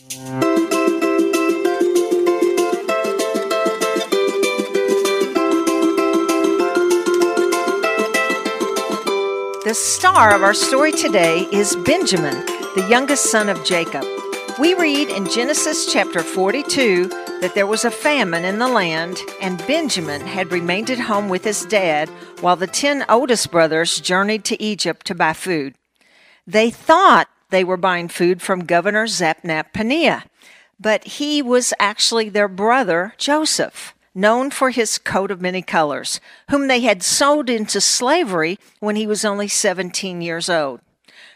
[0.00, 0.14] The
[9.74, 14.06] star of our story today is Benjamin, the youngest son of Jacob.
[14.58, 17.06] We read in Genesis chapter 42
[17.42, 21.44] that there was a famine in the land, and Benjamin had remained at home with
[21.44, 22.08] his dad
[22.40, 25.74] while the ten oldest brothers journeyed to Egypt to buy food.
[26.46, 30.24] They thought they were buying food from Governor Zapnap Paneah,
[30.78, 36.66] but he was actually their brother Joseph known for his coat of many colors, whom
[36.66, 40.80] they had sold into slavery when he was only 17 years old.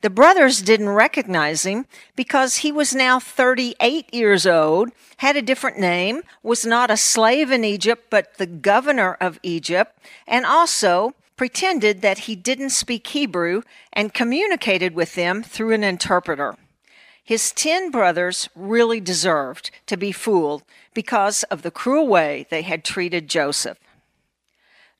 [0.00, 5.78] The brothers didn't recognize him because he was now 38 years old, had a different
[5.78, 12.02] name, was not a slave in Egypt, but the governor of Egypt, and also pretended
[12.02, 13.62] that he didn't speak Hebrew
[13.94, 16.56] and communicated with them through an interpreter.
[17.24, 22.84] His ten brothers really deserved to be fooled because of the cruel way they had
[22.84, 23.78] treated Joseph.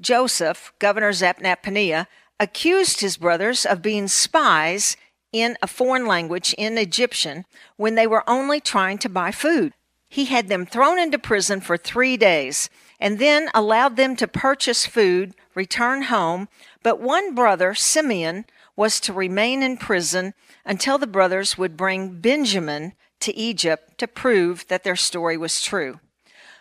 [0.00, 2.06] Joseph, Governor Zapnappaneah,
[2.38, 4.96] accused his brothers of being spies
[5.32, 7.44] in a foreign language in Egyptian
[7.76, 9.72] when they were only trying to buy food.
[10.08, 12.68] He had them thrown into prison for three days
[13.00, 16.48] and then allowed them to purchase food, return home.
[16.84, 18.44] But one brother, Simeon,
[18.76, 24.68] was to remain in prison until the brothers would bring Benjamin to Egypt to prove
[24.68, 25.98] that their story was true.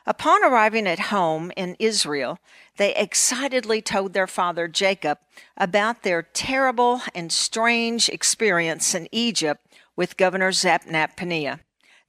[0.08, 2.40] Upon arriving at home in Israel,
[2.78, 5.18] they excitedly told their father Jacob
[5.58, 9.66] about their terrible and strange experience in Egypt
[9.96, 11.60] with Governor Zapnap Paneah.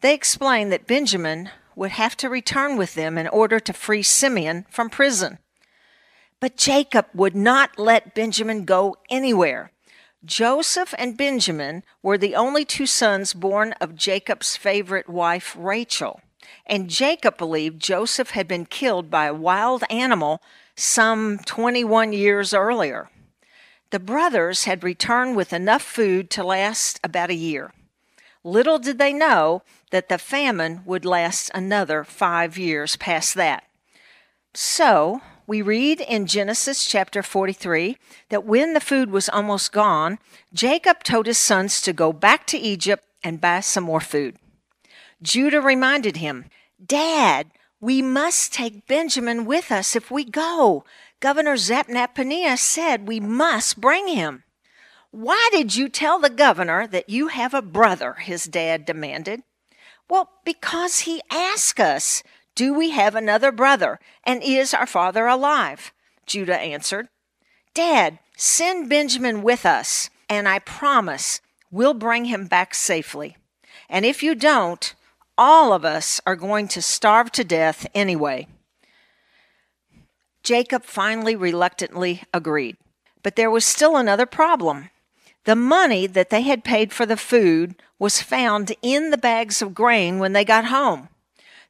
[0.03, 4.67] They explained that Benjamin would have to return with them in order to free Simeon
[4.71, 5.39] from prison.
[6.41, 9.73] But Jacob would not let Benjamin go anywhere.
[10.25, 16.20] Joseph and Benjamin were the only two sons born of Jacob's favorite wife, Rachel.
[16.67, 20.43] And Jacob believed Joseph had been killed by a wild animal
[20.75, 23.09] some 21 years earlier.
[23.91, 27.72] The brothers had returned with enough food to last about a year.
[28.43, 33.65] Little did they know that the famine would last another five years past that.
[34.55, 37.97] So, we read in Genesis chapter 43
[38.31, 40.19] that when the food was almost gone,
[40.53, 44.37] Jacob told his sons to go back to Egypt and buy some more food.
[45.23, 46.47] Judah reminded him,
[46.85, 50.85] Dad, we must take Benjamin with us if we go.
[51.21, 54.43] Governor Zapnappaneah said we must bring him.
[55.11, 58.15] Why did you tell the governor that you have a brother?
[58.15, 59.43] his dad demanded.
[60.09, 62.23] Well, because he asked us.
[62.56, 64.00] Do we have another brother?
[64.25, 65.93] And is our father alive?
[66.27, 67.09] Judah answered,
[67.75, 71.41] Dad, send Benjamin with us, and I promise
[71.71, 73.37] we'll bring him back safely.
[73.89, 74.94] And if you don't,
[75.39, 78.49] all of us are going to starve to death anyway.
[80.43, 82.77] Jacob finally reluctantly agreed.
[83.23, 84.91] But there was still another problem.
[85.44, 89.75] The money that they had paid for the food was found in the bags of
[89.75, 91.09] grain when they got home.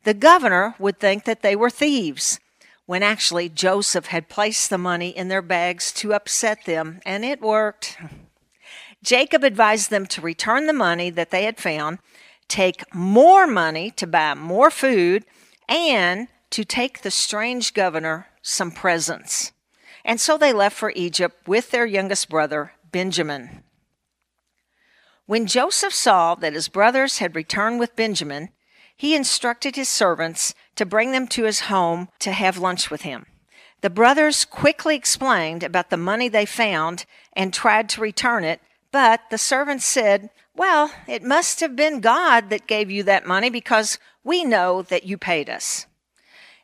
[0.06, 2.38] The governor would think that they were thieves,
[2.84, 7.40] when actually Joseph had placed the money in their bags to upset them, and it
[7.40, 7.98] worked.
[9.02, 11.98] Jacob advised them to return the money that they had found,
[12.46, 15.24] take more money to buy more food,
[15.68, 19.50] and to take the strange governor some presents.
[20.04, 23.64] And so they left for Egypt with their youngest brother, Benjamin.
[25.26, 28.50] When Joseph saw that his brothers had returned with Benjamin,
[28.96, 33.26] he instructed his servants to bring them to his home to have lunch with him.
[33.82, 37.04] The brothers quickly explained about the money they found
[37.34, 42.48] and tried to return it, but the servants said, Well, it must have been God
[42.50, 45.86] that gave you that money because we know that you paid us.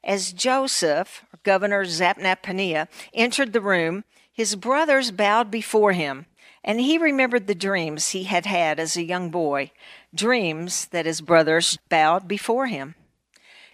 [0.03, 6.27] As Joseph, Governor Zapnap Paneah, entered the room, his brothers bowed before him,
[6.65, 9.71] and he remembered the dreams he had had as a young boy
[10.15, 12.95] dreams that his brothers bowed before him.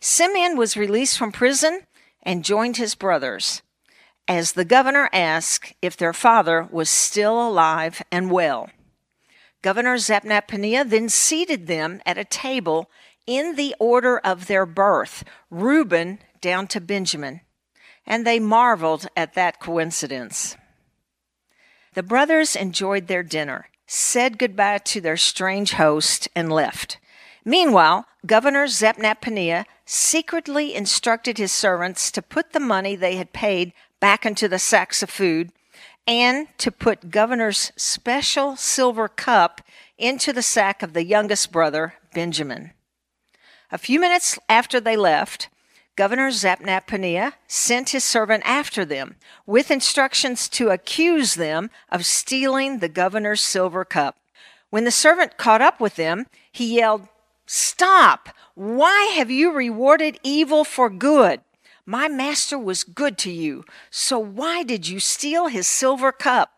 [0.01, 1.83] Simeon was released from prison
[2.23, 3.62] and joined his brothers
[4.29, 8.69] as the governor asked if their father was still alive and well.
[9.62, 12.91] Governor Zapnap then seated them at a table
[13.27, 17.41] in the order of their birth, Reuben down to Benjamin,
[18.07, 20.57] and they marveled at that coincidence.
[21.95, 26.99] The brothers enjoyed their dinner said goodbye to their strange host, and left.
[27.44, 33.73] Meanwhile, Governor Zapnap Paneah secretly instructed his servants to put the money they had paid
[33.99, 35.50] back into the sacks of food
[36.06, 39.62] and to put governor's special silver cup
[39.96, 42.73] into the sack of the youngest brother, Benjamin.
[43.70, 45.49] A few minutes after they left,
[45.99, 49.17] Governor Zapnappaneah sent his servant after them
[49.47, 54.17] with instructions to accuse them of stealing the governor's silver cup.
[54.71, 57.09] When the servant caught up with them, he yelled,
[57.47, 58.29] Stop!
[58.55, 61.41] Why have you rewarded evil for good?
[61.85, 66.53] My master was good to you, so why did you steal his silver cup?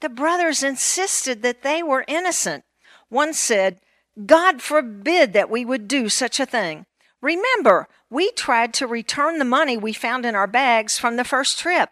[0.00, 2.64] The brothers insisted that they were innocent.
[3.10, 3.80] One said,
[4.24, 6.86] God forbid that we would do such a thing.
[7.24, 11.58] Remember, we tried to return the money we found in our bags from the first
[11.58, 11.88] trip.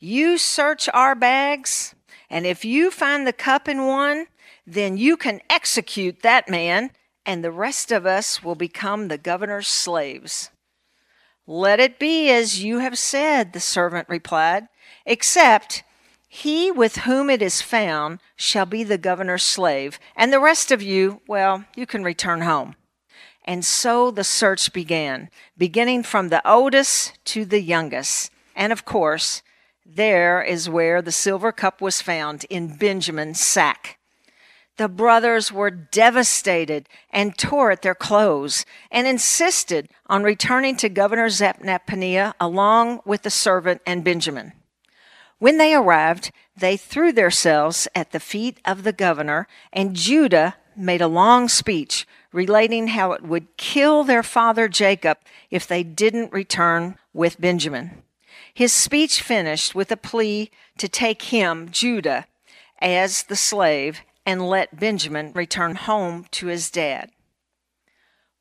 [0.00, 1.94] You search our bags,
[2.28, 4.26] and if you find the cup in one,
[4.66, 6.90] then you can execute that man,
[7.24, 10.50] and the rest of us will become the governor's slaves.
[11.46, 14.66] Let it be as you have said, the servant replied,
[15.06, 15.84] except
[16.26, 20.82] he with whom it is found shall be the governor's slave, and the rest of
[20.82, 22.74] you, well, you can return home.
[23.44, 25.28] And so the search began,
[25.58, 28.30] beginning from the oldest to the youngest.
[28.54, 29.42] And of course,
[29.84, 33.98] there is where the silver cup was found in Benjamin's sack.
[34.78, 41.28] The brothers were devastated and tore at their clothes and insisted on returning to Governor
[41.28, 44.52] Zapnappaneah along with the servant and Benjamin.
[45.38, 51.02] When they arrived, they threw themselves at the feet of the governor, and Judah made
[51.02, 55.18] a long speech relating how it would kill their father Jacob
[55.50, 58.02] if they didn't return with Benjamin.
[58.54, 62.26] His speech finished with a plea to take him, Judah,
[62.80, 67.10] as the slave and let Benjamin return home to his dad.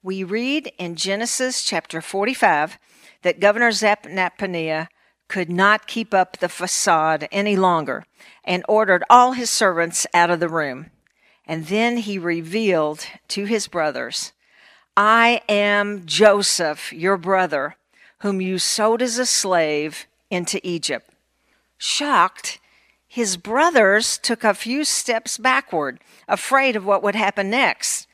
[0.03, 2.77] We read in Genesis chapter 45
[3.21, 4.87] that Governor Zapnappaneah
[5.27, 8.03] could not keep up the facade any longer
[8.43, 10.91] and ordered all his servants out of the room.
[11.51, 14.31] And then he revealed to his brothers,
[14.95, 17.75] I am Joseph, your brother,
[18.19, 21.09] whom you sold as a slave into Egypt.
[21.77, 22.59] Shocked,
[23.05, 28.07] his brothers took a few steps backward, afraid of what would happen next.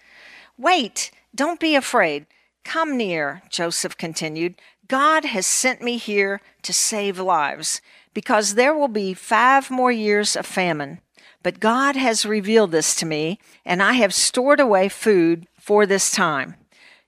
[0.57, 2.25] Wait, don't be afraid.
[2.63, 4.56] Come near, Joseph continued.
[4.88, 7.81] God has sent me here to save lives,
[8.16, 11.01] because there will be five more years of famine.
[11.44, 16.12] But God has revealed this to me, and I have stored away food for this
[16.12, 16.56] time.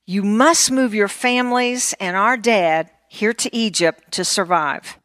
[0.06, 4.98] You must move your families and our dad here to Egypt to survive.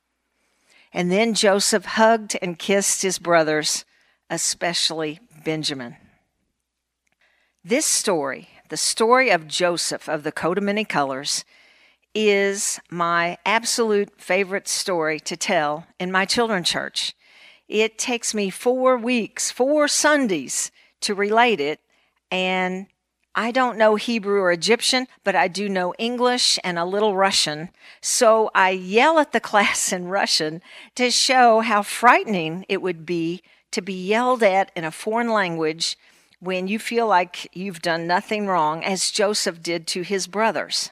[0.93, 3.85] And then Joseph hugged and kissed his brothers,
[4.31, 5.97] especially Benjamin.
[7.65, 11.45] This story, the story of Joseph of the coat of many colors,
[12.15, 17.15] is my absolute favorite story to tell in my children's church.
[17.69, 20.71] It takes me four weeks, four Sundays
[21.01, 21.81] to relate it,
[22.31, 22.87] and
[23.35, 27.71] I don't know Hebrew or Egyptian, but I do know English and a little Russian.
[28.01, 30.63] So I yell at the class in Russian
[30.95, 35.99] to show how frightening it would be to be yelled at in a foreign language
[36.39, 40.91] when you feel like you've done nothing wrong, as Joseph did to his brothers.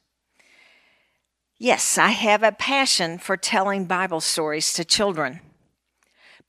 [1.58, 5.40] Yes, I have a passion for telling Bible stories to children.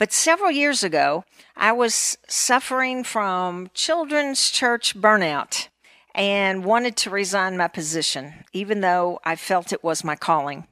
[0.04, 1.24] But several years ago,
[1.56, 5.70] I was suffering from children's church burnout
[6.14, 10.68] and wanted to resign my position, even though I felt it was my calling.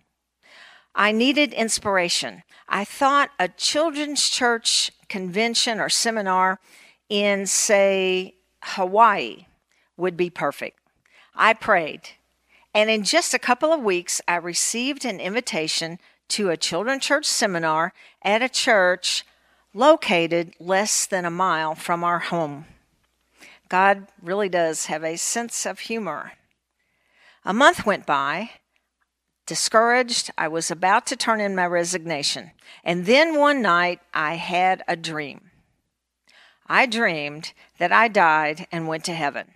[0.93, 2.43] I needed inspiration.
[2.67, 6.59] I thought a children's church convention or seminar
[7.07, 9.45] in, say, Hawaii
[9.95, 10.77] would be perfect.
[11.33, 12.01] I prayed,
[12.73, 15.99] and in just a couple of weeks, I received an invitation
[16.31, 19.25] to a children's church seminar at a church
[19.73, 22.65] located less than a mile from our home.
[23.69, 26.33] God really does have a sense of humor.
[27.45, 28.51] A month went by.
[29.45, 32.51] Discouraged, I was about to turn in my resignation.
[32.83, 35.51] And then one night, I had a dream.
[36.67, 39.47] I dreamed that I died and went to heaven.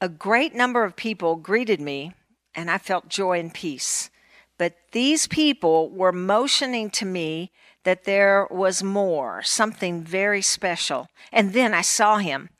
[0.00, 2.12] A great number of people greeted me,
[2.54, 4.10] and I felt joy and peace.
[4.58, 7.52] But these people were motioning to me
[7.84, 11.08] that there was more, something very special.
[11.32, 12.50] And then I saw him.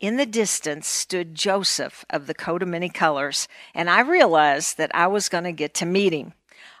[0.00, 4.94] In the distance stood Joseph of the coat of many colors, and I realized that
[4.94, 6.34] I was going to get to meet him.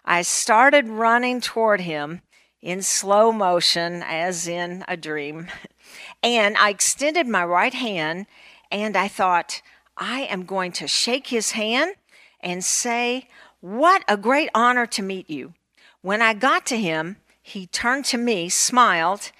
[0.04, 2.22] I started running toward him
[2.62, 5.48] in slow motion, as in a dream,
[6.22, 8.26] and I extended my right hand,
[8.70, 9.62] and I thought,
[9.96, 11.96] I am going to shake his hand
[12.40, 13.28] and say,
[13.60, 15.54] What a great honor to meet you.
[16.02, 17.16] When I got to him,
[17.48, 19.32] he turned to me, smiled,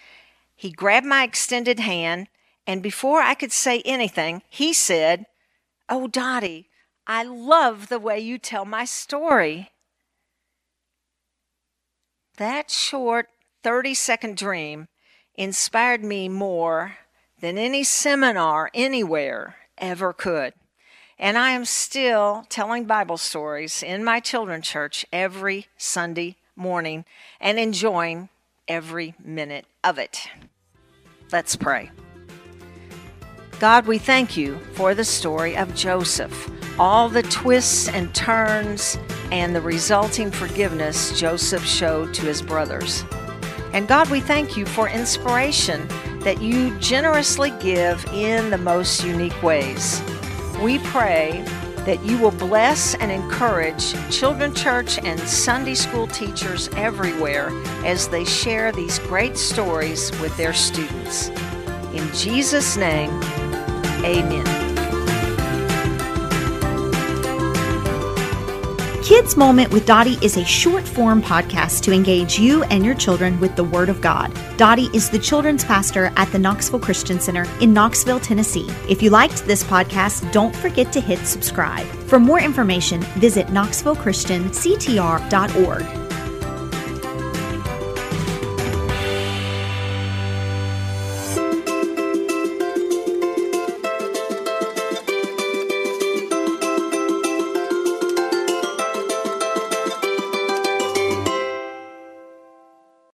[0.55, 2.29] he grabbed my extended hand,
[2.67, 5.27] and before I could say anything, he said,
[5.88, 6.69] Oh, Dottie,
[7.07, 9.71] I love the way you tell my story.
[12.38, 13.29] That short
[13.62, 14.88] 30 second dream
[15.35, 16.97] inspired me more
[17.41, 20.55] than any seminar anywhere ever could.
[21.19, 27.05] And I am still telling Bible stories in my children's church every Sunday morning
[27.41, 28.29] and enjoying
[28.67, 30.29] every minute of it.
[31.33, 31.91] Let's pray.
[33.61, 38.99] God, we thank you for the story of Joseph, all the twists and turns,
[39.33, 43.05] and the resulting forgiveness Joseph showed to his brothers.
[43.73, 45.87] And God, we thank you for inspiration
[46.21, 50.00] that you generously give in the most unique ways.
[50.62, 51.45] We pray
[51.88, 57.49] that you will bless and encourage children church and Sunday school teachers everywhere
[57.83, 61.28] as they share these great stories with their students.
[61.95, 63.09] In Jesus' name,
[64.04, 64.67] amen.
[69.09, 73.41] Kids Moment with Dottie is a short form podcast to engage you and your children
[73.41, 74.31] with the Word of God.
[74.59, 78.69] Dottie is the children's pastor at the Knoxville Christian Center in Knoxville, Tennessee.
[78.87, 81.87] If you liked this podcast, don't forget to hit subscribe.
[81.87, 86.08] For more information, visit knoxvillechristianctr.org.